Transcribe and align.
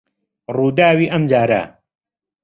ڕووداوی 0.55 1.11
ئەم 1.11 1.23
جارە 1.31 1.61